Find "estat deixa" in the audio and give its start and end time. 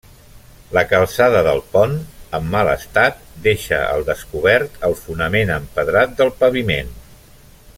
2.71-3.83